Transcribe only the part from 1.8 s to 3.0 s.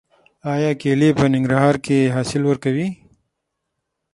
کې حاصل ورکوي؟